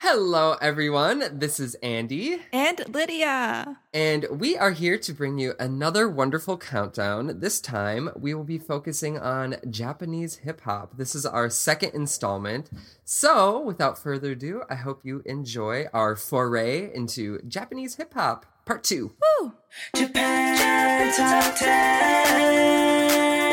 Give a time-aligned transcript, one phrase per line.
[0.00, 1.38] Hello, everyone.
[1.38, 2.42] This is Andy.
[2.52, 3.78] And Lydia.
[3.94, 7.40] And we are here to bring you another wonderful countdown.
[7.40, 10.98] This time, we will be focusing on Japanese hip hop.
[10.98, 12.70] This is our second installment.
[13.04, 18.84] So, without further ado, I hope you enjoy our foray into Japanese hip hop, part
[18.84, 19.14] two.
[19.40, 19.54] Woo!
[19.94, 23.45] Japan Top 10.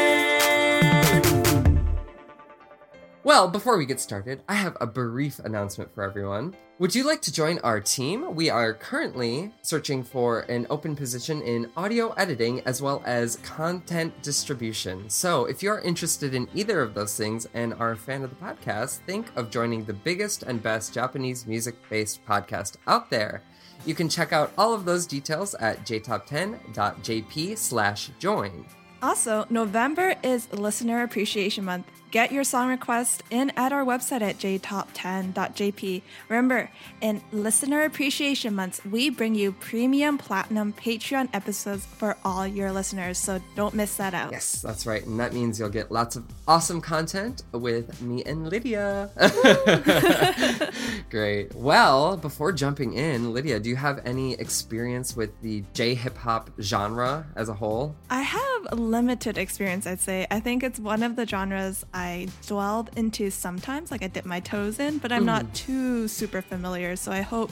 [3.25, 6.57] Well, before we get started, I have a brief announcement for everyone.
[6.79, 8.35] Would you like to join our team?
[8.35, 14.21] We are currently searching for an open position in audio editing as well as content
[14.23, 15.09] distribution.
[15.09, 18.35] So, if you're interested in either of those things and are a fan of the
[18.35, 23.41] podcast, think of joining the biggest and best Japanese music based podcast out there.
[23.85, 28.65] You can check out all of those details at jtop10.jp slash join.
[29.03, 31.85] Also, November is Listener Appreciation Month.
[32.09, 36.03] Get your song request in at our website at jtop10.jp.
[36.29, 36.69] Remember,
[37.01, 43.17] in Listener Appreciation Months, we bring you premium platinum Patreon episodes for all your listeners,
[43.17, 44.31] so don't miss that out.
[44.31, 45.03] Yes, that's right.
[45.05, 49.09] And that means you'll get lots of awesome content with me and Lydia.
[51.09, 51.53] Great.
[51.55, 56.51] Well, before jumping in, Lydia, do you have any experience with the J hip hop
[56.61, 57.95] genre as a whole?
[58.11, 60.27] I have limited experience, I'd say.
[60.31, 64.39] I think it's one of the genres I dwelled into sometimes, like I dip my
[64.39, 66.95] toes in, but I'm not too super familiar.
[66.95, 67.51] So I hope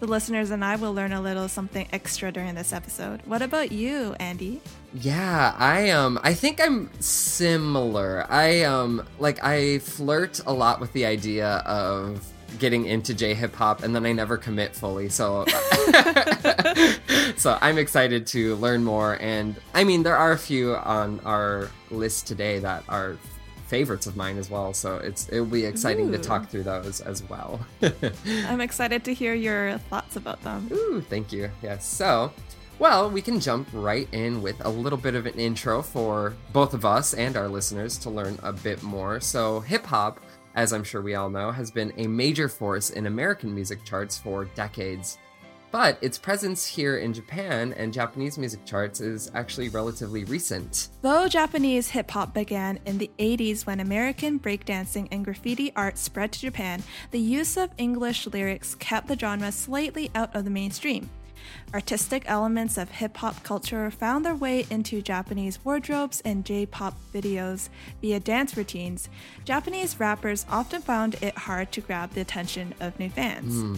[0.00, 3.20] the listeners and I will learn a little something extra during this episode.
[3.24, 4.60] What about you, Andy?
[4.94, 8.26] Yeah, I um I think I'm similar.
[8.28, 12.26] I um like I flirt a lot with the idea of
[12.58, 15.08] getting into J hip hop and then I never commit fully.
[15.08, 15.44] So
[17.36, 21.70] So I'm excited to learn more and I mean there are a few on our
[21.90, 23.16] list today that are
[23.68, 24.72] favorites of mine as well.
[24.72, 27.60] So it's it'll be exciting to talk through those as well.
[28.26, 30.68] I'm excited to hear your thoughts about them.
[30.72, 31.50] Ooh, thank you.
[31.62, 31.86] Yes.
[31.86, 32.32] So,
[32.78, 36.72] well, we can jump right in with a little bit of an intro for both
[36.74, 39.20] of us and our listeners to learn a bit more.
[39.20, 40.20] So, hip hop,
[40.54, 44.18] as I'm sure we all know, has been a major force in American music charts
[44.18, 45.18] for decades.
[45.70, 50.88] But its presence here in Japan and Japanese music charts is actually relatively recent.
[51.02, 56.32] Though Japanese hip hop began in the 80s when American breakdancing and graffiti art spread
[56.32, 61.10] to Japan, the use of English lyrics kept the genre slightly out of the mainstream.
[61.74, 66.94] Artistic elements of hip hop culture found their way into Japanese wardrobes and J pop
[67.12, 67.68] videos
[68.00, 69.08] via dance routines.
[69.44, 73.54] Japanese rappers often found it hard to grab the attention of new fans.
[73.54, 73.76] Hmm.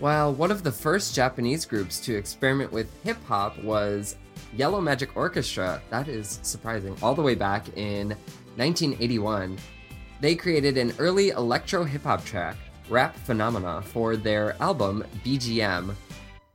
[0.00, 4.16] While one of the first Japanese groups to experiment with hip hop was
[4.56, 8.10] Yellow Magic Orchestra, that is surprising, all the way back in
[8.56, 9.58] 1981,
[10.20, 12.56] they created an early electro hip hop track,
[12.88, 15.94] Rap Phenomena, for their album BGM.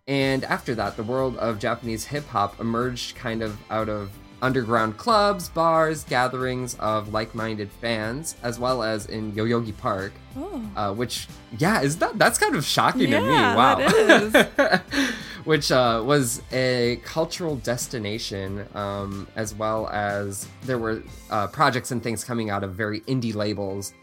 [0.08, 4.12] And after that, the world of Japanese hip hop emerged kind of out of
[4.42, 10.12] underground clubs, bars, gatherings of like minded fans, as well as in Yoyogi Park.
[10.36, 10.70] Oh.
[10.76, 11.28] Uh, which,
[11.58, 13.28] yeah, is that that's kind of shocking to me.
[13.28, 14.84] Wow, that
[15.46, 22.04] which uh, was a cultural destination, um, as well as there were uh, projects and
[22.04, 23.94] things coming out of very indie labels.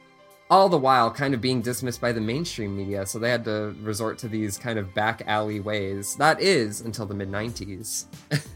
[0.51, 3.07] All the while kind of being dismissed by the mainstream media.
[3.07, 6.17] So they had to resort to these kind of back alley ways.
[6.17, 8.07] That is until the mid 90s.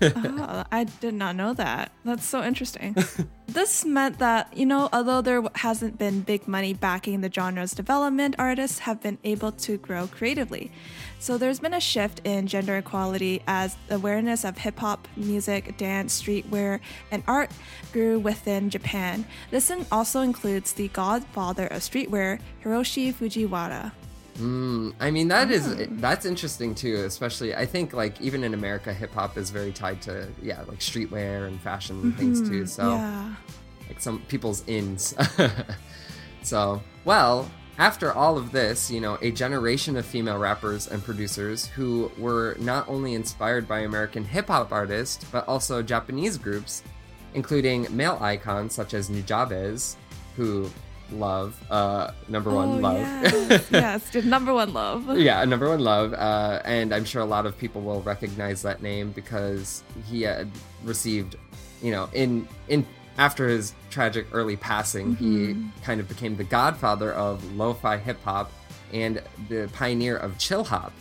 [0.03, 1.93] oh, I did not know that.
[2.05, 2.97] That's so interesting.
[3.47, 8.35] this meant that, you know, although there hasn't been big money backing the genre's development,
[8.39, 10.73] artists have been able to grow creatively.
[11.25, 16.21] So there's been a shift in gender equality as awareness of hip hop, music, dance,
[16.21, 16.81] streetwear,
[17.11, 17.51] and art
[17.95, 19.25] grew within Japan.
[19.51, 23.91] This also includes the godfather of streetwear, Hiroshi Fujiwara.
[24.37, 26.97] Mm, I mean that is that's interesting too.
[27.07, 30.81] Especially, I think like even in America, hip hop is very tied to yeah, like
[30.81, 32.67] streetwear and fashion and things too.
[32.67, 33.35] So Yeah.
[33.89, 35.15] like some people's ins.
[36.43, 41.67] so well, after all of this, you know, a generation of female rappers and producers
[41.67, 46.83] who were not only inspired by American hip hop artists but also Japanese groups,
[47.35, 49.97] including male icons such as Nujabes,
[50.37, 50.71] who
[51.13, 52.97] love uh number one oh, love.
[52.99, 55.19] Yes, yes, the number one love.
[55.19, 58.83] yeah, number one love, uh, and I'm sure a lot of people will recognize that
[58.83, 60.51] name because he had
[60.83, 61.37] received,
[61.83, 62.87] you know, in in
[63.19, 68.51] after his tragic early passing, he kind of became the godfather of lo-fi hip hop
[68.93, 70.93] and the pioneer of chill hop,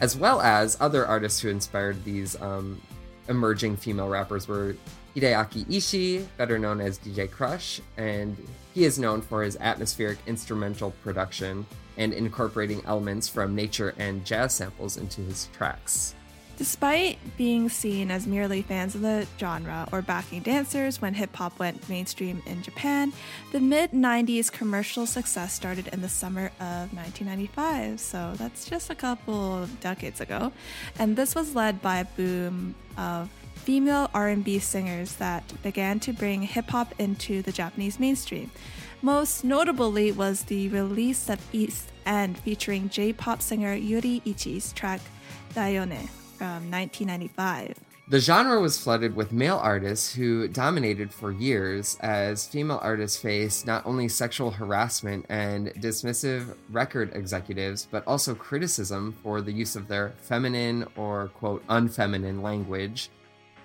[0.00, 2.80] as well as other artists who inspired these um,
[3.28, 4.76] emerging female rappers were
[5.16, 8.36] Hideaki Ishii, better known as DJ Krush, and
[8.74, 11.66] he is known for his atmospheric instrumental production
[11.96, 16.14] and incorporating elements from nature and jazz samples into his tracks.
[16.58, 21.56] Despite being seen as merely fans of the genre or backing dancers when hip hop
[21.60, 23.12] went mainstream in Japan,
[23.52, 28.96] the mid 90s commercial success started in the summer of 1995, so that's just a
[28.96, 30.50] couple of decades ago.
[30.98, 36.42] And this was led by a boom of female R&B singers that began to bring
[36.42, 38.50] hip hop into the Japanese mainstream.
[39.00, 45.00] Most notably was the release of East End featuring J-pop singer Yuri Ichii's track
[45.54, 46.08] Dayone
[46.38, 47.74] from 1995.
[48.10, 53.66] The genre was flooded with male artists who dominated for years as female artists faced
[53.66, 59.88] not only sexual harassment and dismissive record executives, but also criticism for the use of
[59.88, 63.10] their feminine or, quote, unfeminine language,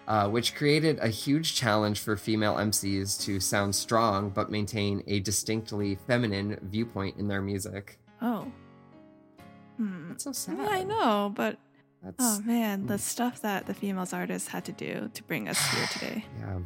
[0.10, 5.22] uh, which created a huge challenge for female MCs to sound strong but maintain a
[5.22, 7.98] distinctly feminine viewpoint in their music.
[8.22, 8.52] Oh.
[9.78, 10.10] Hmm.
[10.10, 10.58] That's so sad.
[10.58, 11.58] Yeah, I know, but
[12.04, 15.60] That's, oh man, the stuff that the females artists had to do to bring us
[15.74, 16.26] here today.
[16.40, 16.60] Yeah.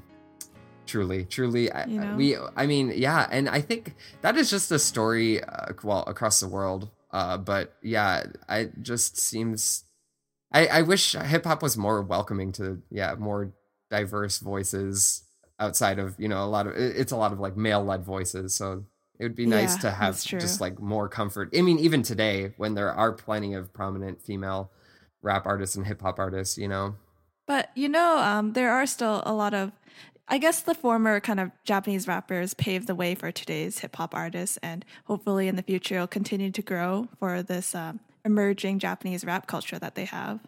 [0.87, 2.15] Truly, truly, I, You know?
[2.15, 2.37] we.
[2.55, 6.47] I mean, yeah, and I think that is just a story, uh, well, across the
[6.47, 6.89] world.
[7.11, 9.83] Uh, but yeah, I just seems.
[10.51, 13.51] I I wish hip hop was more welcoming to yeah more
[13.91, 15.23] diverse voices
[15.59, 18.55] outside of you know a lot of it's a lot of like male led voices.
[18.55, 18.85] So
[19.19, 21.53] it would be nice Yeah, to have just like more comfort.
[21.57, 24.71] I mean, even today when there are plenty of prominent female
[25.27, 26.95] rap artists and hip hop artists, you know.
[27.45, 29.71] But you know, um, there are still a lot of,
[30.27, 34.15] I guess, the former kind of Japanese rappers paved the way for today's hip hop
[34.15, 39.23] artists, and hopefully in the future it'll continue to grow for this um, emerging Japanese
[39.23, 40.39] rap culture that they have.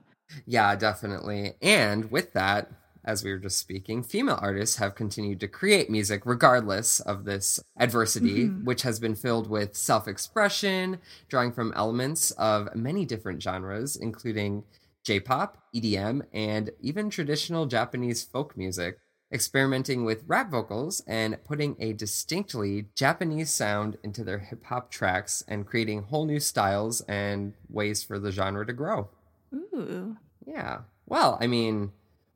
[0.46, 1.54] Yeah, definitely.
[1.62, 2.72] And with that,
[3.06, 7.60] as we were just speaking, female artists have continued to create music regardless of this
[7.78, 8.66] adversity, mm-hmm.
[8.66, 14.64] which has been filled with self expression, drawing from elements of many different genres, including
[15.04, 18.98] J pop, EDM, and even traditional Japanese folk music,
[19.32, 25.44] experimenting with rap vocals and putting a distinctly Japanese sound into their hip hop tracks
[25.48, 29.10] and creating whole new styles and ways for the genre to grow.
[29.54, 30.18] Ooh.
[30.46, 30.80] Yeah.
[31.06, 31.92] Well, I mean,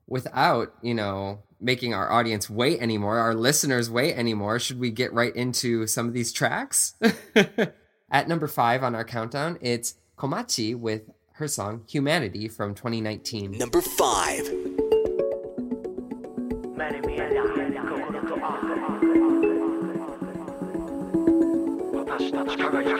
[0.06, 5.12] without, you know, making our audience wait anymore, our listeners wait anymore, should we get
[5.12, 6.94] right into some of these tracks?
[8.10, 13.52] At number five on our countdown, it's COMA-CHI with her song Humanity from 2019.
[13.52, 14.48] Number five.
[22.74, 22.94] 目に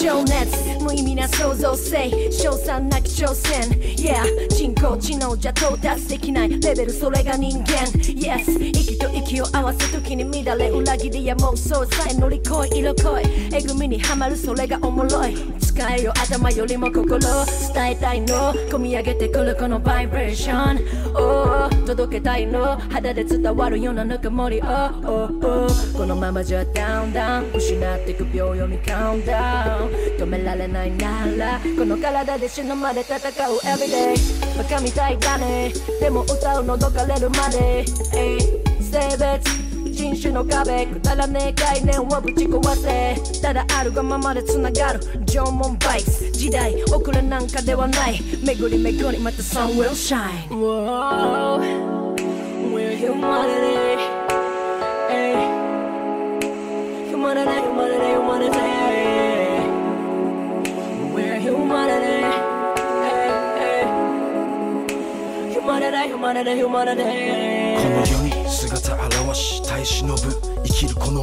[0.00, 0.82] 情熱。
[0.82, 2.32] 無意味な創造性。
[2.32, 3.60] 賞賛なき挑戦。
[3.98, 6.90] Yeah 人工知能じゃ到達できないレベル。
[6.90, 7.74] それが人間。
[7.98, 13.22] Yes 息と息を合わせ時に乱れ裏切りや妄想さえ乗り越え色恋。
[13.54, 15.36] えぐみにはまるそれがおもろい。
[15.60, 17.18] 使えよ頭よりも心。
[17.18, 18.54] 伝えたいの。
[18.70, 20.80] 込み上げてくるこのバイブレーション
[21.14, 22.78] Oh 届けたいの。
[22.88, 24.66] 肌で伝わるようなぬくもり Oh
[25.02, 27.52] oh oh このままじゃダウンダウン。
[27.52, 33.20] 失っていく秒読みカウンダウン止められないならこの体で死ぬまで戦う。
[33.64, 35.72] Everyday バカみたいだね。
[36.00, 38.38] でも歌うのどかれるまで、性
[39.16, 39.59] 別
[40.00, 51.58] 人種の壁くだらねえ概念をぶち壊せただあるがままで繋がる縄文バイス時代遅れなんかではない巡り巡りまた sun will shine Whoa,
[52.72, 54.00] we're humanity
[55.10, 55.34] hey.
[57.10, 58.56] Humanity, humanity, humanity
[61.12, 62.24] We're humanity
[63.04, 63.20] hey,
[63.60, 63.84] hey.
[65.52, 67.49] Humanity, humanity, humanity
[67.90, 70.20] の世に姿現し耐え忍ぶ
[70.64, 71.20] 生きる好み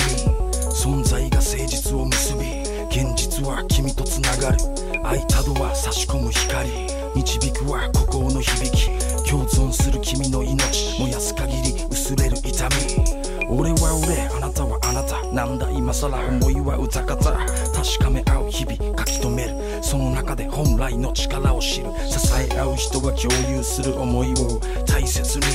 [0.72, 4.58] 存在が誠実を結び現実は君とつながる。
[5.04, 6.70] 開いたドア差し込む光。
[7.16, 8.88] 導くは心の響き
[9.30, 13.48] 共存する君の命燃やす限り薄れる痛み。
[13.50, 15.24] 俺は俺あなたはあなた。
[15.32, 19.84] なんだ今更思いは歌方確かめ合う日々書き留める。
[19.84, 21.92] その中で本来の力を知る。
[22.10, 22.18] 支
[22.52, 25.46] え合う人が共有する思いを大切に。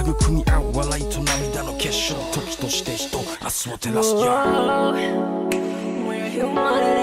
[0.00, 2.14] 育み合う笑いと涙の結晶。
[2.32, 4.92] 時として人明日を照らす Whoa,
[6.08, 6.99] We're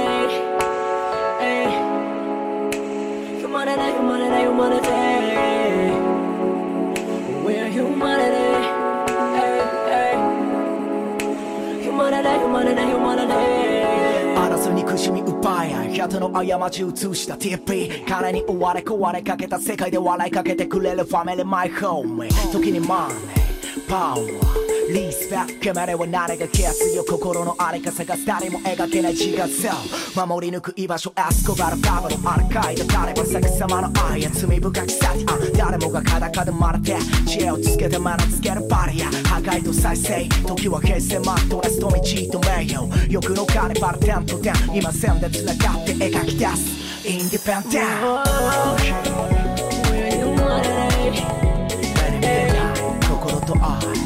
[15.88, 36.96] 奪い合い人の過ち映した TP 彼に追われ壊れかけた世界で笑いかけてくれるファミリーマイホーム時にマネーパワーリスペクトまでは何が消すよ心のありか探す誰も描けない自画像守り抜く居場所エスコバルバブのアルカイダ誰も逆さまの愛や罪深きさあ誰もが裸でまれて
[37.28, 41.94] 知恵をつけて学びつけるバリア破壊と再生時は平成マットレスと道
[42.32, 47.88] と名誉欲のカーニバルテントテン今線で繋がって描き出すインディペンデン
[53.10, 53.97] 心と愛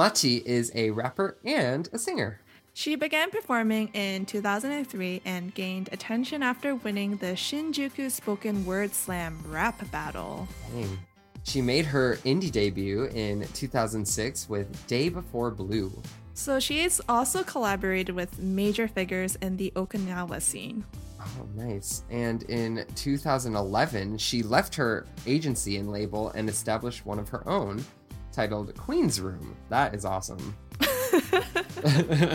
[0.00, 2.40] COMA-CHI is a rapper and a singer.
[2.72, 9.38] She began performing in 2003 and gained attention after winning the Shinjuku Spoken Word Slam
[9.46, 10.48] rap battle.
[10.72, 10.98] Dang.
[11.42, 15.92] She made her indie debut in 2006 with Day Before Blue.
[16.32, 20.82] So she's also collaborated with major figures in the Okinawa scene.
[21.20, 22.04] Oh, nice.
[22.08, 27.84] And in 2011, she left her agency and label and established one of her own
[28.32, 29.56] titled Queen's Room.
[29.68, 30.56] That is awesome.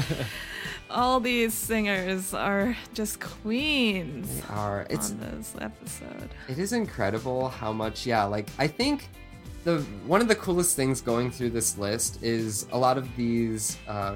[0.90, 4.86] All these singers are just queens They are.
[4.90, 6.30] It's on this episode.
[6.48, 9.10] it is incredible how much yeah like i think
[9.64, 13.78] the one of the coolest things going through this list is a lot of these
[13.88, 14.16] uh,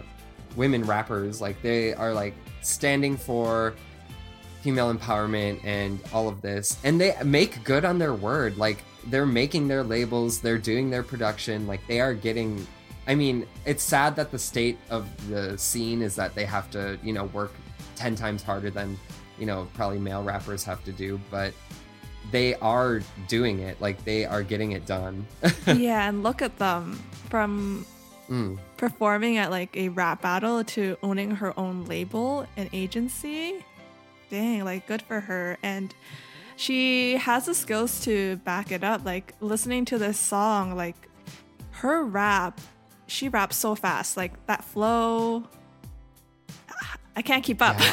[0.55, 3.73] women rappers like they are like standing for
[4.61, 9.25] female empowerment and all of this and they make good on their word like they're
[9.25, 12.65] making their labels they're doing their production like they are getting
[13.07, 16.97] i mean it's sad that the state of the scene is that they have to
[17.03, 17.53] you know work
[17.95, 18.97] 10 times harder than
[19.37, 21.53] you know probably male rappers have to do but
[22.31, 25.25] they are doing it like they are getting it done
[25.67, 27.85] yeah, and look at them from
[28.29, 28.59] Mm.
[28.77, 33.65] performing at like a rap battle to owning her own label and agency.
[34.29, 35.57] Dang, like good for her.
[35.63, 35.95] And
[36.59, 39.05] she has the skills to back it up.
[39.05, 41.07] Like listening to this song, like
[41.71, 42.59] her rap,
[43.07, 44.17] she raps so fast.
[44.17, 45.45] Like that flow,
[47.15, 47.77] I can't keep up.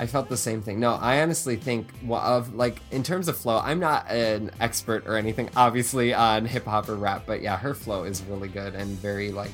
[0.00, 0.80] I felt the same thing.
[0.80, 5.06] No, I honestly think well, of like in terms of flow, I'm not an expert
[5.06, 8.74] or anything, obviously on hip hop or rap, but yeah, her flow is really good
[8.74, 9.52] and very like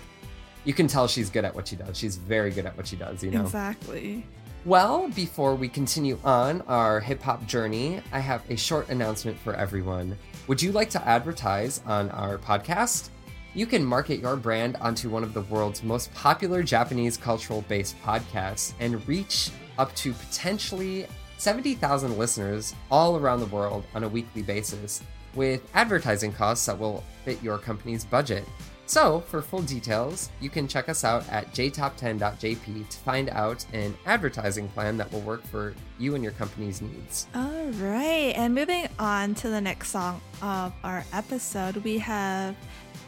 [0.64, 1.98] you can tell she's good at what she does.
[1.98, 3.42] She's very good at what she does, you know.
[3.42, 4.24] Exactly.
[4.66, 9.54] Well, before we continue on our hip hop journey, I have a short announcement for
[9.54, 10.18] everyone.
[10.48, 13.10] Would you like to advertise on our podcast?
[13.56, 17.98] you can market your brand onto one of the world's most popular Japanese cultural based
[18.02, 21.06] podcasts and reach up to potentially
[21.38, 25.02] 70,000 listeners all around the world on a weekly basis
[25.34, 28.44] with advertising costs that will fit your company's budget.
[28.86, 33.96] So, for full details, you can check us out at jtop10.jp to find out an
[34.06, 37.26] advertising plan that will work for you and your company's needs.
[37.34, 42.54] All right, and moving on to the next song of our episode, we have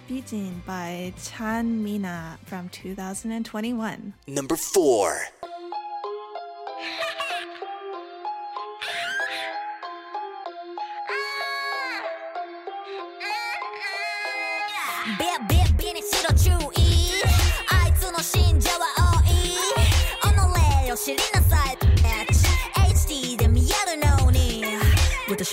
[0.08, 4.14] Bijin by Chanmina from 2021.
[4.26, 5.20] Number 4.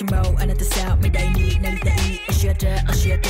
[0.06, 3.20] talking about أنا تساء مدعيني نلتقي أشياء أشياء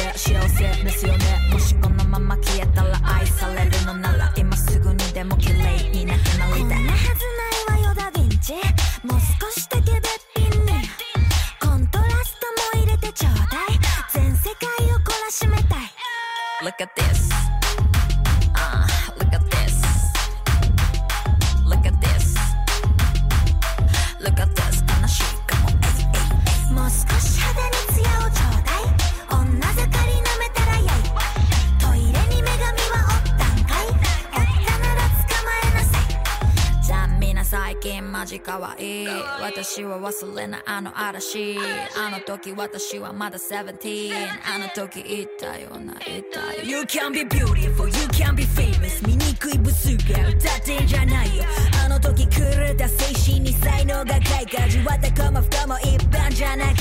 [39.76, 41.59] 私は忘れないあの嵐。
[41.59, 44.16] あの時私はまだ17
[44.54, 46.62] あの時言ったよな言ったよ。
[46.64, 51.45] You can be beautiful, you can be famous 醜いブスが歌ってんじゃないよ。
[51.85, 54.64] あの時狂った精神に才能が開花。
[54.64, 56.75] 味わったかも不可も一般じゃない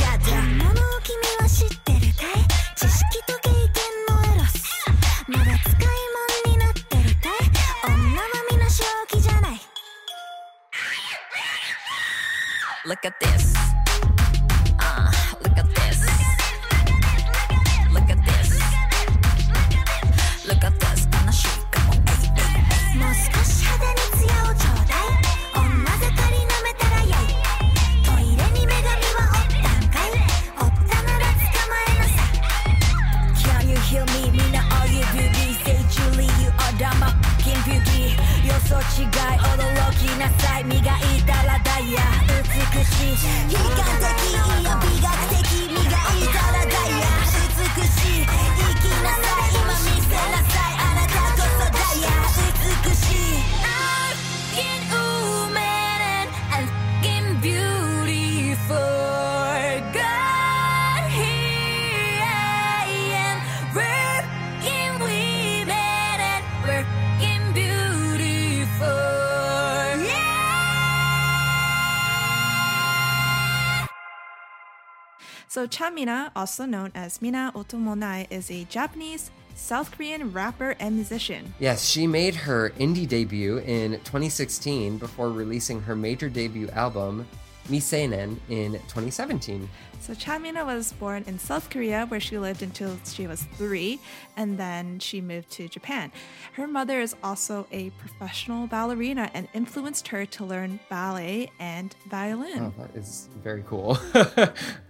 [75.96, 81.54] Chanmina, also known as Mina Otomonai, is a Japanese South Korean rapper and musician.
[81.60, 87.26] Yes, she made her indie debut in 2016 before releasing her major debut album,
[87.70, 89.70] Miseinen, in 2017.
[90.06, 94.00] So Chanmina was born in South Korea, where she lived until she was three,
[94.38, 96.12] and then she moved to Japan.
[96.54, 102.72] Her mother is also a professional ballerina and influenced her to learn ballet and violin.
[102.78, 103.98] Oh, that is very cool.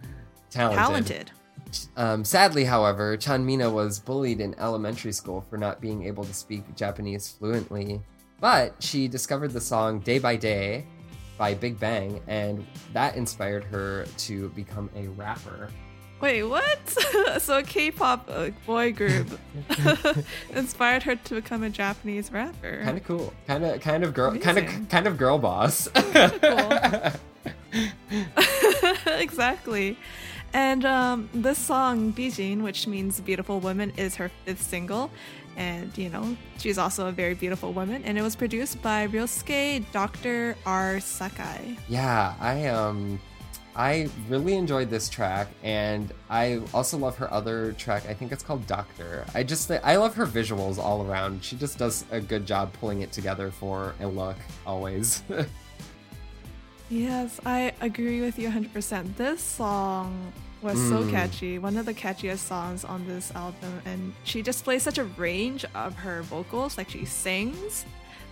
[0.55, 0.77] Talented.
[0.77, 1.31] Talented.
[1.97, 6.63] Um, sadly, however, Chanmina was bullied in elementary school for not being able to speak
[6.75, 8.01] Japanese fluently.
[8.39, 10.85] But she discovered the song Day by Day
[11.37, 15.69] by Big Bang, and that inspired her to become a rapper.
[16.21, 16.79] Wait, what?
[17.39, 19.37] so a K-pop uh, boy group
[20.53, 22.81] inspired her to become a Japanese rapper.
[22.83, 23.33] Kind of cool.
[23.47, 25.89] Kind of, kind of girl, kind of, kind of girl boss.
[29.05, 29.97] exactly.
[30.55, 35.11] And um, this song, Bijin, which means beautiful woman, is her fifth single.
[35.57, 38.05] And, you know, she's also a very beautiful woman.
[38.05, 40.55] And it was produced by Ryosuke Dr.
[40.65, 41.01] R.
[41.01, 41.77] Sakai.
[41.89, 43.19] Yeah, I um
[43.75, 48.07] I really enjoyed this track and I also love her other track.
[48.07, 49.25] I think it's called Doctor.
[49.33, 51.43] I just I love her visuals all around.
[51.43, 55.21] She just does a good job pulling it together for a look always.
[56.89, 59.15] Yes, I agree with you 100%.
[59.15, 60.31] This song
[60.65, 61.09] was so Mm.
[61.11, 65.63] catchy, one of the catchiest songs on this album, and she displays such a range
[65.75, 66.77] of her vocals.
[66.77, 67.85] Like she sings,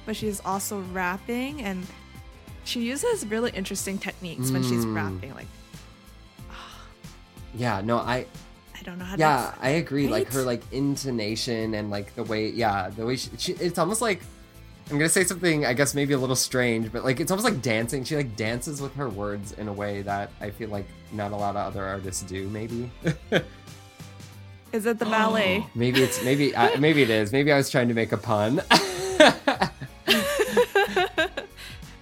[0.05, 1.85] but she's also rapping, and
[2.65, 4.95] she uses really interesting techniques when she's Mm.
[4.95, 5.33] rapping.
[5.35, 5.47] Like,
[7.55, 8.25] yeah, no, I
[8.75, 9.43] I don't know how Yeah, to.
[9.43, 10.07] Yeah, I agree.
[10.07, 14.01] Like her like intonation and like the way, yeah, the way she, she it's almost
[14.01, 14.21] like
[14.91, 17.61] I'm gonna say something I guess maybe a little strange, but like it's almost like
[17.61, 18.03] dancing.
[18.03, 21.35] She like dances with her words in a way that I feel like not a
[21.35, 22.49] lot of other artists do.
[22.49, 22.91] Maybe,
[24.73, 25.65] Is it the ballet?
[25.75, 27.31] maybe it's maybe uh, maybe it is.
[27.31, 28.61] Maybe I was trying to make a pun.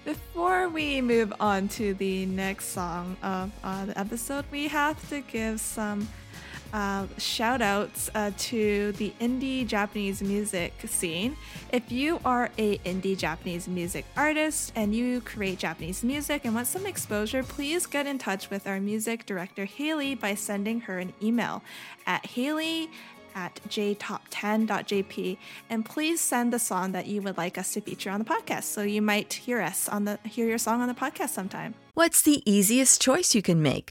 [0.04, 5.20] Before we move on to the next song of uh, the episode, we have to
[5.20, 6.08] give some
[6.72, 11.36] uh, shout outs uh, to the indie Japanese music scene.
[11.72, 16.66] If you are a indie Japanese music artist and you create Japanese music and want
[16.66, 21.12] some exposure, please get in touch with our music director Haley by sending her an
[21.22, 21.62] email
[22.06, 22.90] at Haley
[23.34, 25.38] at jtop10.jp
[25.70, 28.64] and please send the song that you would like us to feature on the podcast
[28.64, 32.22] so you might hear us on the hear your song on the podcast sometime What's
[32.22, 33.90] the easiest choice you can make?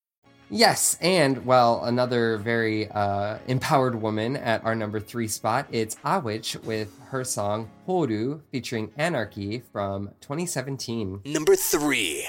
[0.53, 5.65] Yes, and well, another very uh, empowered woman at our number three spot.
[5.71, 11.21] It's Awich with her song Horu featuring Anarchy from 2017.
[11.23, 12.27] Number three.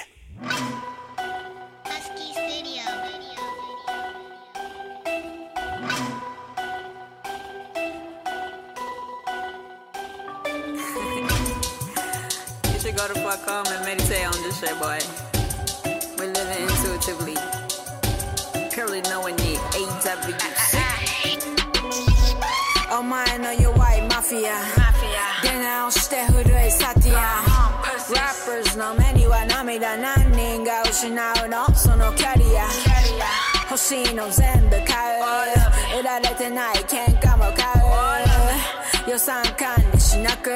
[33.93, 35.99] しいの全部買う。
[35.99, 37.63] 売られてない喧嘩も買
[39.07, 39.09] う。
[39.09, 40.49] 予算管理しなく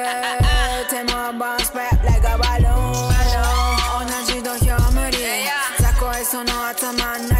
[0.90, 2.92] てもボンスペップ like a balloon
[4.00, 5.18] 同じ土俵無理
[5.78, 7.37] 雑魚いその頭な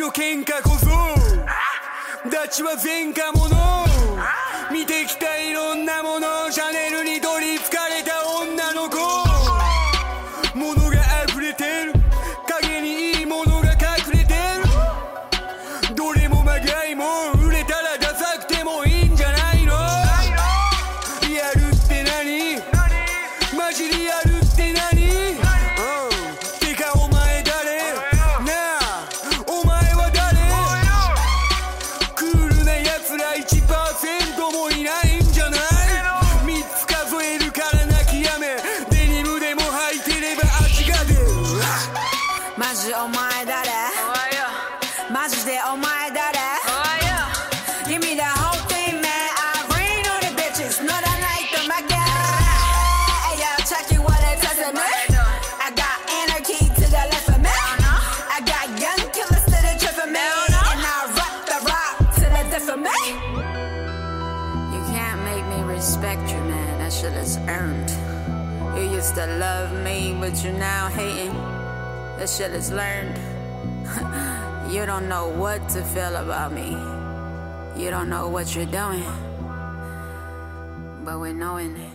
[0.00, 0.86] の喧嘩こそ
[2.30, 3.84] ダチは前科者
[4.72, 6.50] 見てきたいろんなもの。
[6.50, 7.99] シャネルに取りつかれ
[69.12, 71.32] to love me, but you now hating.
[72.18, 73.16] This shit is learned.
[74.72, 76.70] you don't know what to feel about me.
[77.80, 79.04] You don't know what you're doing.
[81.04, 81.92] But we're knowing it.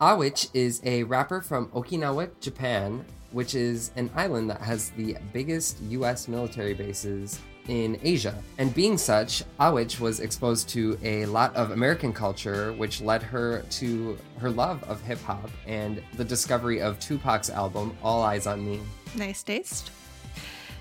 [0.00, 5.80] Awich is a rapper from Okinawa, Japan, which is an island that has the biggest
[5.82, 8.34] US military bases in Asia.
[8.58, 13.62] And being such, Awich was exposed to a lot of American culture, which led her
[13.70, 18.64] to her love of hip hop and the discovery of Tupac's album, All Eyes on
[18.66, 18.80] Me.
[19.14, 19.90] Nice taste.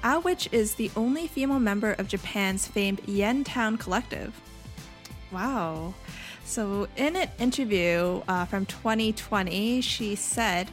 [0.04, 4.34] Awich is the only female member of Japan's famed Yentown Collective.
[5.32, 5.94] Wow.
[6.46, 10.72] So, in an interview uh, from 2020, she said,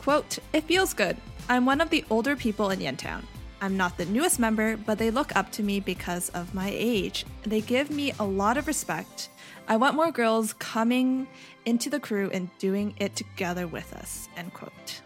[0.00, 1.16] quote, It feels good.
[1.48, 3.24] I'm one of the older people in Yentown.
[3.60, 7.24] I'm not the newest member, but they look up to me because of my age.
[7.42, 9.30] They give me a lot of respect.
[9.68, 11.26] I want more girls coming
[11.64, 14.28] into the crew and doing it together with us.
[14.36, 15.00] End quote.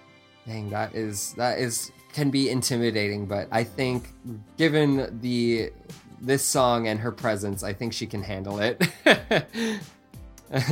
[0.46, 4.12] Dang, that is that is can be intimidating, but I think
[4.56, 5.70] given the
[6.20, 8.84] this song and her presence, I think she can handle it.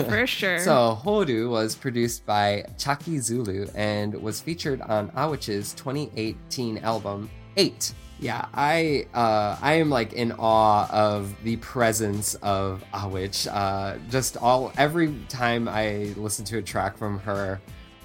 [0.07, 0.59] For sure.
[0.59, 7.93] So Horu was produced by Chaki Zulu and was featured on Awich's 2018 album Eight.
[8.21, 13.47] Yeah, I uh, I am like in awe of the presence of Awich.
[13.51, 17.61] Uh, just all every time I listen to a track from her,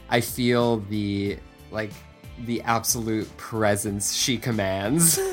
[0.09, 1.37] I feel the
[1.71, 1.91] like
[2.45, 5.19] the absolute presence she commands.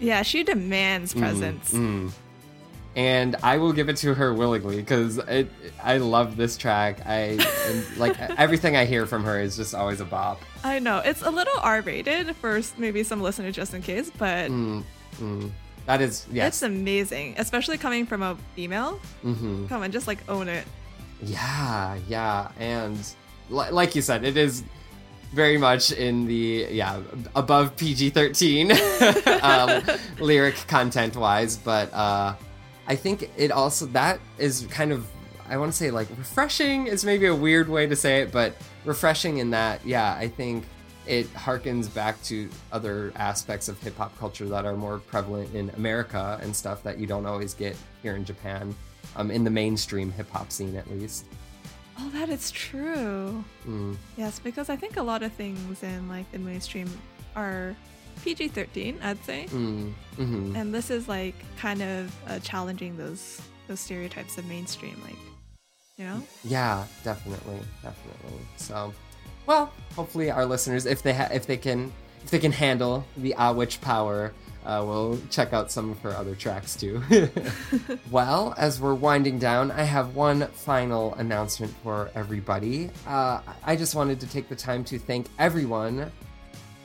[0.00, 1.72] Yeah, she demands presence.
[1.72, 2.12] Mm.
[2.98, 5.20] And I will give it to her willingly because.
[5.80, 6.98] I love this track.
[7.06, 7.38] I
[7.96, 10.42] like everything I hear from her is just always a bop.
[10.64, 10.98] I know.
[10.98, 14.82] It's a little R rated for maybe some listeners just in case, but Mm,
[15.20, 15.50] mm.
[15.86, 16.48] That is yes.
[16.48, 19.00] it's amazing, especially coming from a female.
[19.22, 20.66] hmm Come on, just like own it.
[21.22, 22.98] Yeah, yeah, and
[23.48, 24.64] li- like you said, it is
[25.32, 27.00] very much in the yeah
[27.36, 28.72] above PG thirteen
[29.42, 29.82] um,
[30.20, 32.34] lyric content wise, but uh,
[32.88, 35.06] I think it also that is kind of
[35.48, 38.54] I want to say like refreshing is maybe a weird way to say it, but
[38.84, 40.64] refreshing in that yeah I think
[41.06, 45.70] it harkens back to other aspects of hip hop culture that are more prevalent in
[45.70, 48.74] America and stuff that you don't always get here in Japan,
[49.16, 51.24] um, in the mainstream hip hop scene at least.
[51.98, 53.42] Oh, that is true.
[53.66, 53.96] Mm.
[54.16, 56.88] Yes, because I think a lot of things in like the mainstream
[57.34, 57.74] are
[58.18, 59.92] PG thirteen, I'd say, Mm.
[60.16, 65.16] hmm and this is like kind of uh, challenging those those stereotypes of mainstream, like
[65.96, 66.22] you know.
[66.44, 68.38] Yeah, definitely, definitely.
[68.56, 68.92] So,
[69.46, 71.92] well, hopefully our listeners, if they ha- if they can
[72.24, 74.32] if they can handle the Ah Witch power,
[74.66, 77.02] uh, will check out some of her other tracks too.
[78.10, 82.90] well, as we're winding down, I have one final announcement for everybody.
[83.06, 86.10] Uh, I just wanted to take the time to thank everyone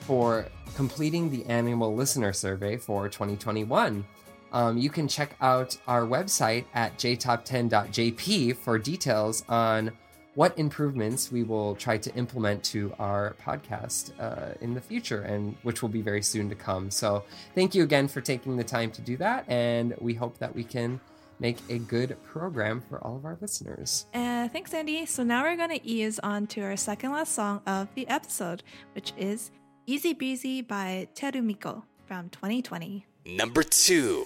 [0.05, 4.05] for completing the annual listener survey for 2021.
[4.51, 9.91] Um, you can check out our website at jtop10.jp for details on
[10.35, 15.55] what improvements we will try to implement to our podcast uh, in the future, and
[15.61, 16.89] which will be very soon to come.
[16.89, 20.55] So, thank you again for taking the time to do that, and we hope that
[20.55, 20.99] we can
[21.39, 24.07] make a good program for all of our listeners.
[24.13, 25.05] Uh, thanks, Andy.
[25.05, 28.63] So now we're gonna ease on to our second last song of the episode,
[28.93, 29.51] which is
[29.85, 33.05] "Easy Breezy" by chelmico from 2020.
[33.25, 34.25] Number two.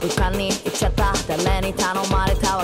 [0.00, 1.12] 浮かに行っちゃった。
[1.44, 2.59] 誰に頼まれたわ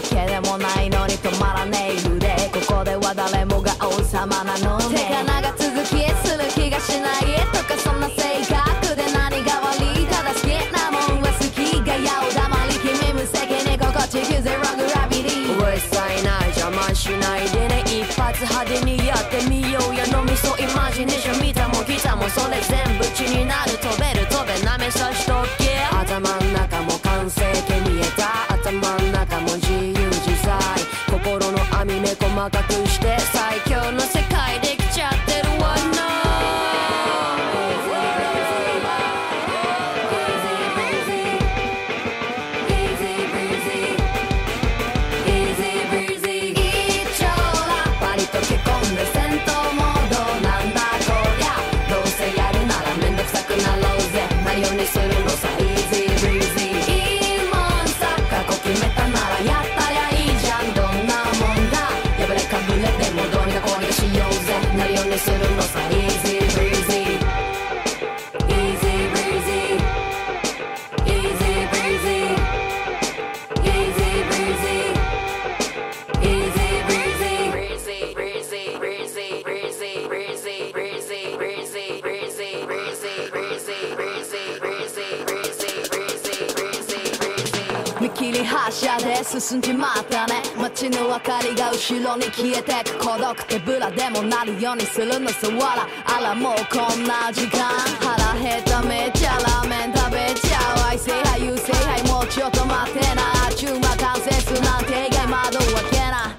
[88.16, 95.46] 切り発車で進んじまったね街の明かりが後ろに消えてく孤独手ぶらでもなるようにするのさ。
[95.48, 97.68] わらあらもうこんな時間
[98.00, 103.46] 腹減っためっちゃラーメン食べちゃう愛せはい優勢はいもうちょっと待ってな。
[103.46, 106.37] あちゅうま完成するなんて以外窓開けな。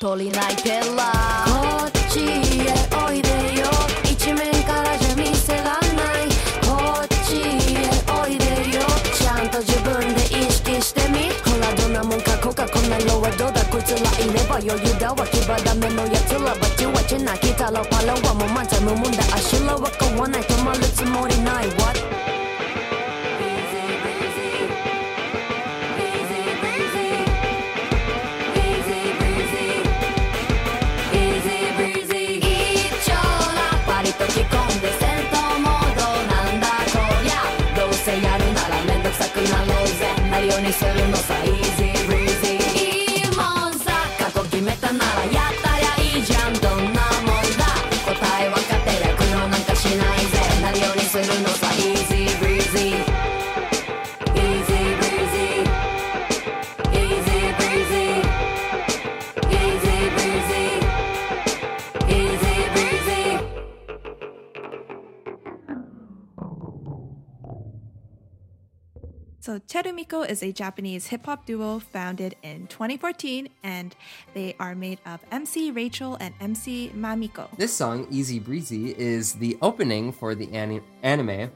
[0.00, 1.71] 鳥泣いてら
[14.61, 21.97] いれば余裕だわ牙ダメのやつらバチバチなきたらパラはもう満載無問だ足らは買わない止まるつもりない What?
[23.41, 23.97] Easy
[31.75, 33.17] breezy 一丁
[69.52, 73.94] So chelmico is a Japanese hip hop duo founded in 2014, and
[74.32, 77.54] they are made of MC Rachel and MC Mamiko.
[77.58, 81.50] This song, Easy Breezy, is the opening for the ani- anime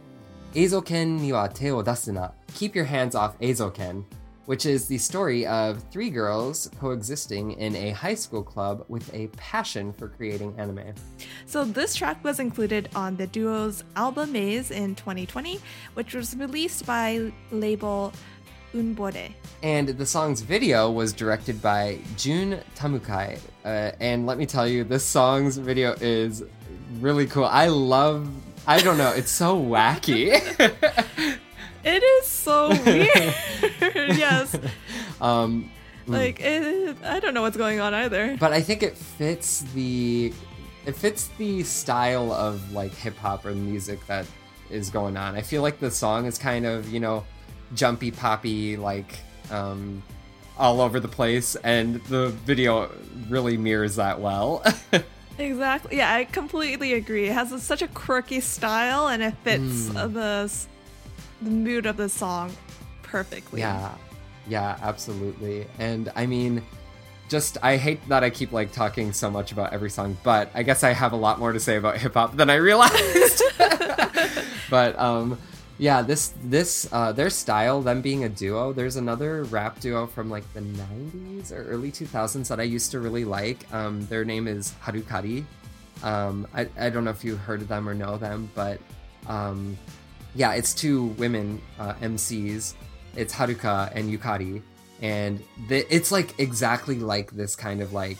[0.54, 2.32] Eizoken ni wa te o dasu na.
[2.54, 4.04] Keep your hands off Eizoken,
[4.46, 9.26] which is the story of three girls coexisting in a high school club with a
[9.36, 10.94] passion for creating anime.
[11.44, 15.60] So this track was included on the duo's album Maze in 2020,
[15.94, 18.12] which was released by label
[18.74, 19.32] unBORDE.
[19.62, 23.38] And the song's video was directed by Jun Tamukai.
[23.64, 26.44] Uh, and let me tell you, this song's video is
[27.00, 27.44] really cool.
[27.44, 28.28] I love,
[28.66, 30.30] I don't know, it's so wacky.
[31.86, 33.34] It is so weird.
[34.18, 34.56] yes.
[35.20, 35.70] um,
[36.06, 38.36] Like, it, I don't know what's going on either.
[38.40, 40.32] but I think it fits the
[40.84, 44.26] it fits the style of like hip hop or music that
[44.70, 45.34] is going on.
[45.34, 47.24] I feel like the song is kind of, you know,
[47.74, 49.18] jumpy poppy like
[49.50, 50.02] um
[50.58, 52.90] all over the place and the video
[53.28, 54.64] really mirrors that well.
[55.38, 55.98] Exactly.
[55.98, 57.26] Yeah, I completely agree.
[57.28, 60.14] It has a, such a quirky style and it fits Mm.
[60.14, 60.50] the,
[61.42, 62.52] the mood of the song
[63.02, 63.60] perfectly.
[63.60, 63.94] Yeah,
[64.48, 65.66] yeah, absolutely.
[65.78, 66.62] And I mean,
[67.28, 70.62] just I hate that I keep like talking so much about every song, but I
[70.62, 73.42] guess I have a lot more to say about hip hop than I realized.
[74.70, 75.38] but um,
[75.78, 78.72] yeah, this this uh, their style, them being a duo.
[78.72, 83.00] There's another rap duo from like the '90s or early 2000s that I used to
[83.00, 83.72] really like.
[83.74, 85.44] Um, their name is Halcali.
[86.02, 88.80] Um, I I don't know if you heard of them or know them, but
[89.26, 89.76] um,
[90.36, 92.74] yeah, it's two women uh, MCs.
[93.16, 94.62] It's Haruka and Yukari,
[95.00, 98.18] and the, it's like exactly like this kind of like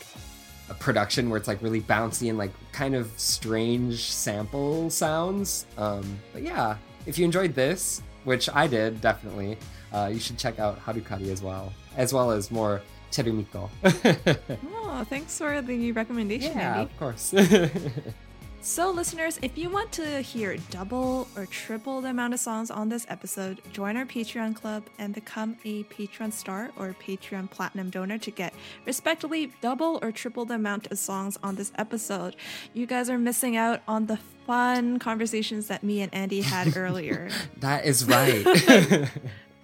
[0.71, 5.67] a production where it's like really bouncy and like kind of strange sample sounds.
[5.77, 9.59] Um, but yeah, if you enjoyed this, which I did definitely,
[9.93, 12.81] uh, you should check out Halcali as well, as well as more
[13.13, 13.69] chelmico.
[14.99, 16.91] Oh, thanks for the recommendation, yeah, Andy.
[16.91, 17.35] of course.
[18.67, 22.89] So, listeners, if you want to hear double or triple the amount of songs on
[22.89, 28.19] this episode, join our Patreon club and become a Patreon star or Patreon platinum donor
[28.19, 28.53] to get
[28.85, 32.35] respectively double or triple the amount of songs on this episode.
[32.75, 37.31] You guys are missing out on the fun conversations that me and Andy had earlier.
[37.59, 39.09] that is right.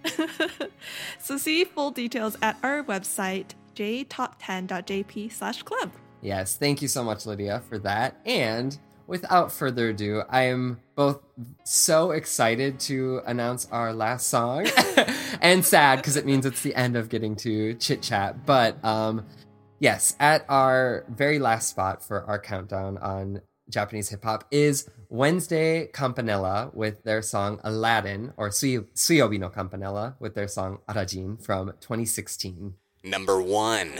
[1.18, 5.90] so, see full details at our website, jtop10.jp slash club.
[6.20, 8.20] Yes, thank you so much, Lydia, for that.
[8.24, 11.20] And without further ado, I am both
[11.64, 14.66] so excited to announce our last song
[15.40, 18.44] and sad because it means it's the end of getting to chit chat.
[18.46, 19.26] But um,
[19.78, 25.86] yes, at our very last spot for our countdown on Japanese hip hop is Wednesday
[25.92, 31.72] Campanella with their song Aladdin, or Suyo- Suyobi no Campanella with their song Arajin from
[31.80, 32.74] 2016.
[33.05, 33.92] Number one.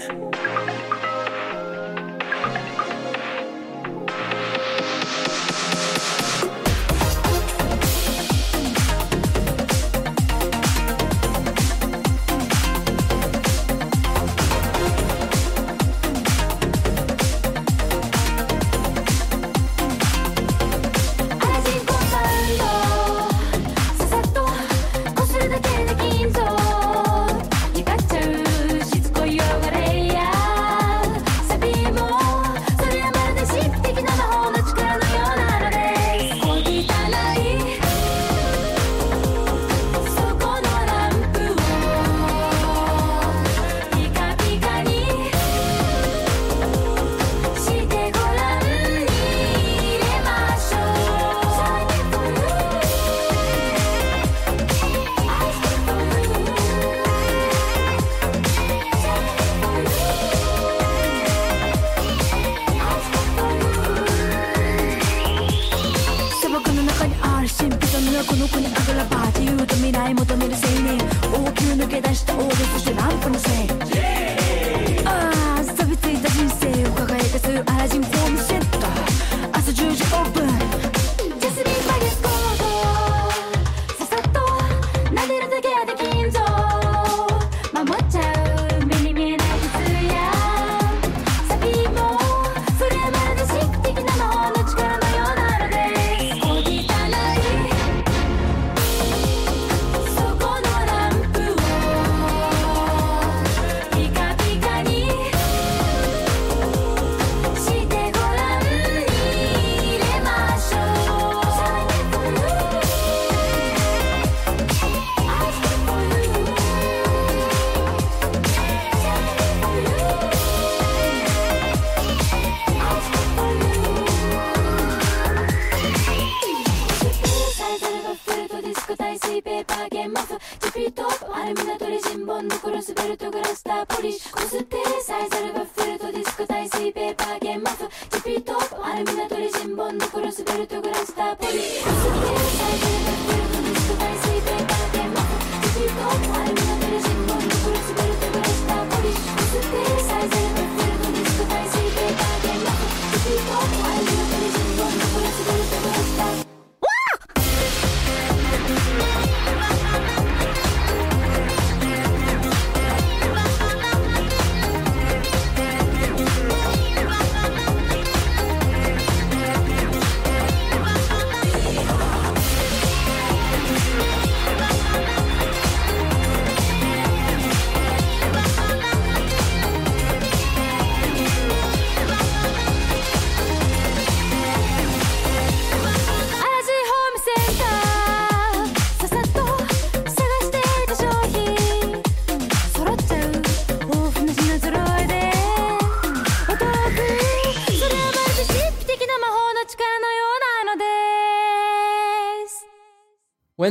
[136.68, 142.41] とディスコ耐水ペーパーゲンマフジピートップアルミナトリジンボンドクロスベルトグラスターポリ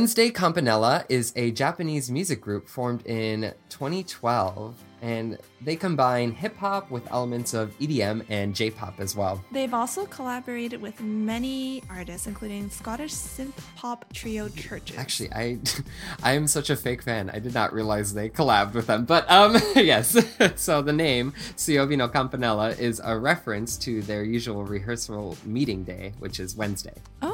[0.02, 6.90] Wednesday Campanella is a Japanese music group formed in 2012, and they combine hip hop
[6.90, 9.44] with elements of EDM and J pop as well.
[9.52, 14.98] They've also collaborated with many artists, including Scottish synth pop trio CHVRCHES.
[14.98, 15.58] Actually, I
[16.24, 17.30] I am such a fake fan.
[17.30, 19.04] I did not realize they collabed with them.
[19.04, 20.16] But um yes.
[20.56, 26.12] so the name Siobi no Campanella is a reference to their usual rehearsal meeting day,
[26.18, 26.94] which is Wednesday.
[27.22, 27.31] Oh,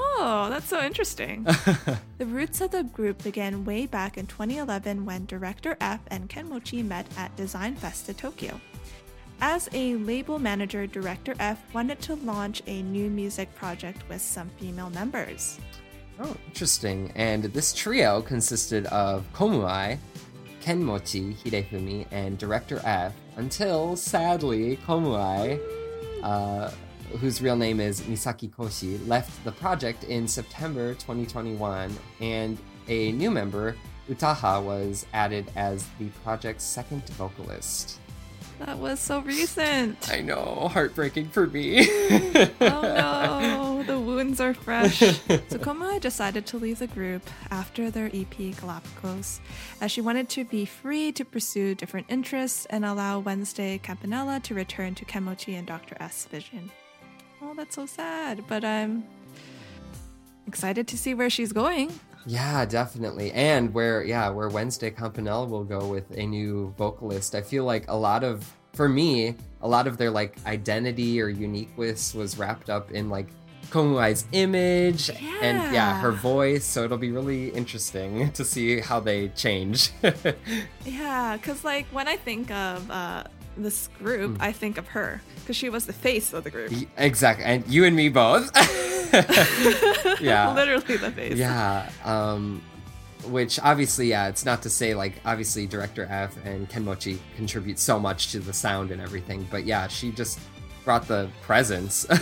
[0.49, 1.45] that's so interesting.
[2.19, 6.85] the roots of the group began way back in 2011 when Director F and Kenmochi
[6.85, 8.61] met at Design Festa Tokyo.
[9.41, 14.49] As a label manager, Director F wanted to launch a new music project with some
[14.59, 15.59] female members.
[16.21, 17.13] Oh, interesting.
[17.15, 19.99] And this trio consisted of Komuai,
[20.61, 25.61] Kenmochi Hidefumi, and Director F until, sadly, Komuai,
[26.25, 26.71] uh,
[27.21, 33.31] whose real name is Misaki Koshi, left the project in September 2021, and a new
[33.31, 33.77] member,
[34.09, 37.99] Utaha, was added as the project's second vocalist.
[38.59, 40.11] That was so recent.
[40.11, 41.87] I know, heartbreaking for me.
[41.89, 44.99] oh no, the wounds are fresh.
[44.99, 49.41] so Komai decided to leave the group after their EP Galapagos,
[49.81, 54.55] as she wanted to be free to pursue different interests and allow Wednesday Campanella to
[54.55, 55.97] return to Kenmochi and Dr.
[56.01, 56.73] S vision.
[57.41, 59.05] Oh, that's so sad, but I'm
[60.47, 61.93] excited to see where she's going.
[62.27, 63.33] Yeah, definitely.
[63.33, 67.35] And where yeah, where Wednesday Campanella will go with a new vocalist.
[67.35, 71.29] I feel like a lot of for me, a lot of their like identity or
[71.29, 73.29] uniqueness was wrapped up in like
[73.71, 76.65] Komuai's image and yeah, her voice.
[76.65, 79.91] So it'll be really interesting to see how they change.
[80.85, 83.25] Yeah, because like when I think of uh,
[83.63, 86.73] this group, I think of her because she was the face of the group.
[86.97, 87.45] exactly.
[87.45, 88.51] And you and me both.
[90.21, 90.53] yeah.
[90.55, 91.37] Literally the face.
[91.37, 91.91] Yeah.
[92.05, 92.63] Um,
[93.27, 97.99] which obviously, yeah, it's not to say like obviously director F and Kenmochi contribute so
[97.99, 100.39] much to the sound and everything, but yeah, she just
[100.85, 102.07] brought the presence.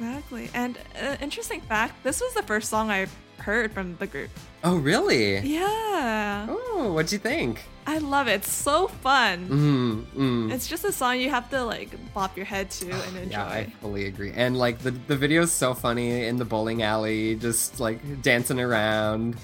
[0.00, 0.48] Exactly.
[0.54, 4.30] And uh, interesting fact, this was the first song I heard from the group.
[4.64, 5.40] oh, really?
[5.40, 6.46] Yeah.
[6.48, 7.64] Oh, what'd you think?
[7.90, 8.34] I love it.
[8.34, 9.48] It's so fun.
[9.48, 10.52] Mm, mm.
[10.52, 13.30] It's just a song you have to like bop your head to and enjoy.
[13.32, 14.30] Yeah, I fully agree.
[14.30, 19.36] And like the the video's so funny in the bowling alley, just like dancing around.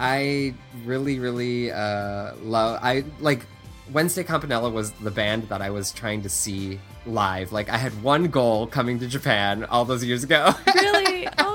[0.00, 3.46] I really, really uh love I like
[3.94, 7.52] Wednesday Campanella was the band that I was trying to see live.
[7.52, 10.52] Like I had one goal coming to Japan all those years ago.
[10.74, 11.28] Really?
[11.38, 11.54] Oh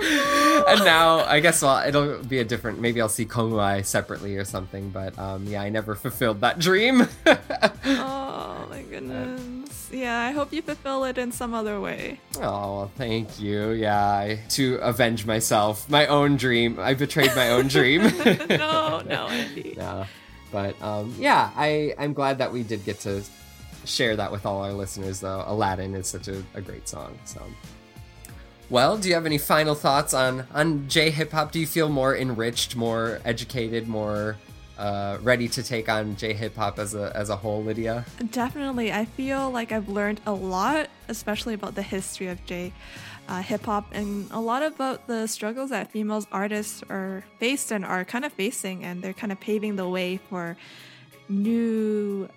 [0.65, 0.73] no.
[0.73, 2.79] and now I guess well, it'll be a different.
[2.79, 4.89] Maybe I'll see Komuai separately or something.
[4.89, 7.07] But um, yeah, I never fulfilled that dream.
[7.25, 9.89] oh my goodness.
[9.91, 12.19] Yeah, I hope you fulfill it in some other way.
[12.37, 13.71] Oh, well, thank you.
[13.71, 16.79] Yeah, I, to avenge myself, my own dream.
[16.79, 18.01] I betrayed my own dream.
[18.49, 19.75] no, no, Andy.
[19.77, 20.05] no,
[20.51, 23.23] but um, yeah, I I'm glad that we did get to
[23.85, 25.19] share that with all our listeners.
[25.19, 27.17] Though Aladdin is such a, a great song.
[27.25, 27.41] So.
[28.69, 31.51] Well, do you have any final thoughts on on J hip hop?
[31.51, 34.37] Do you feel more enriched, more educated, more
[34.77, 38.05] uh, ready to take on J hip hop as a as a whole, Lydia?
[38.31, 38.91] Definitely.
[38.91, 42.71] I feel like I've learned a lot, especially about the history of J
[43.29, 47.85] uh, hip hop and a lot about the struggles that females artists are faced and
[47.85, 50.57] are kind of facing, and they're kind of paving the way for
[51.29, 52.27] new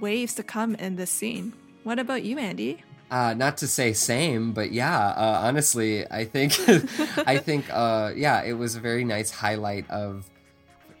[0.00, 1.52] waves to come in this scene.
[1.84, 2.82] What about you, Andy?
[3.08, 6.58] Uh, not to say same, but yeah, uh, honestly, I think,
[7.24, 10.28] I think, uh, yeah, it was a very nice highlight of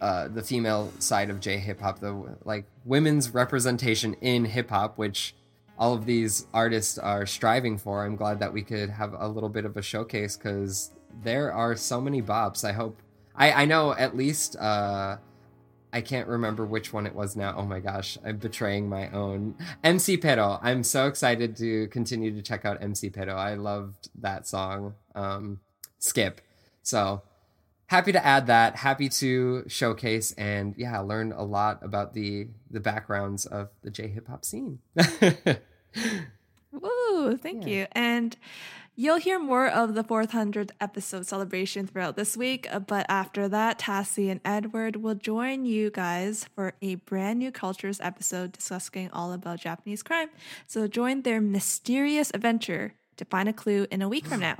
[0.00, 4.96] uh, the female side of J hip hop, the like women's representation in hip hop,
[4.96, 5.34] which
[5.78, 8.04] all of these artists are striving for.
[8.04, 11.76] I'm glad that we could have a little bit of a showcase because there are
[11.76, 12.64] so many bops.
[12.64, 13.00] I hope,
[13.34, 15.18] I, I know at least, uh,
[15.92, 17.54] I can't remember which one it was now.
[17.56, 19.54] Oh my gosh, I'm betraying my own.
[19.82, 20.58] MC Pero.
[20.60, 23.34] I'm so excited to continue to check out MC Pero.
[23.34, 24.94] I loved that song.
[25.14, 25.60] Um,
[25.98, 26.40] Skip.
[26.82, 27.22] So
[27.86, 28.76] happy to add that.
[28.76, 34.08] Happy to showcase and yeah, learn a lot about the the backgrounds of the J
[34.08, 34.78] hip hop scene.
[36.72, 37.36] Woo!
[37.36, 37.68] Thank Yeah.
[37.72, 37.86] you.
[37.92, 38.36] And
[38.94, 42.66] you'll hear more of the 400th episode celebration throughout this week.
[42.70, 47.50] uh, But after that, Tassie and Edward will join you guys for a brand new
[47.52, 50.28] cultures episode discussing all about Japanese crime.
[50.66, 54.56] So join their mysterious adventure to find a clue in a week from now.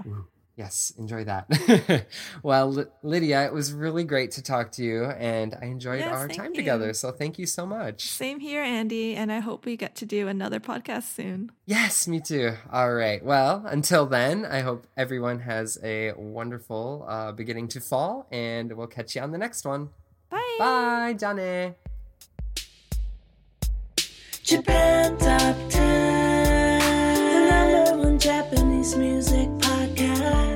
[0.56, 2.06] Yes, enjoy that.
[2.42, 6.28] well, Lydia, it was really great to talk to you and I enjoyed Yes, our
[6.28, 6.56] time you.
[6.56, 6.92] together.
[6.94, 8.06] So thank you so much.
[8.08, 11.52] Same here, Andy, and I hope we get to do another podcast soon.
[11.66, 12.54] Yes, me too.
[12.72, 13.22] All right.
[13.24, 18.86] Well, until then, I hope everyone has a wonderful uh, beginning to fall, and we'll
[18.86, 19.90] catch you on the next one.
[20.30, 20.56] Bye.
[20.58, 21.74] Bye, Johnny.
[24.42, 29.48] Japan Top 10, the number one Japanese music
[30.26, 30.55] podcast.